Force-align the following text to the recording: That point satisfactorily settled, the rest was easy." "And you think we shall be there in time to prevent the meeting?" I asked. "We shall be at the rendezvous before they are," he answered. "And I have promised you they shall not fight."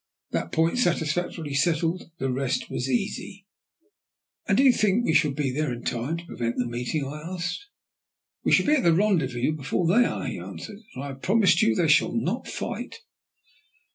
That 0.31 0.51
point 0.51 0.79
satisfactorily 0.79 1.53
settled, 1.53 2.09
the 2.17 2.31
rest 2.31 2.71
was 2.71 2.89
easy." 2.89 3.45
"And 4.47 4.59
you 4.59 4.73
think 4.73 5.05
we 5.05 5.13
shall 5.13 5.29
be 5.29 5.51
there 5.51 5.71
in 5.71 5.83
time 5.83 6.17
to 6.17 6.25
prevent 6.25 6.55
the 6.57 6.65
meeting?" 6.65 7.05
I 7.05 7.21
asked. 7.21 7.67
"We 8.43 8.51
shall 8.51 8.65
be 8.65 8.73
at 8.73 8.81
the 8.81 8.93
rendezvous 8.93 9.53
before 9.55 9.85
they 9.85 10.03
are," 10.05 10.25
he 10.25 10.39
answered. 10.39 10.79
"And 10.95 11.03
I 11.03 11.09
have 11.09 11.21
promised 11.21 11.61
you 11.61 11.75
they 11.75 11.87
shall 11.87 12.13
not 12.13 12.47
fight." 12.47 13.01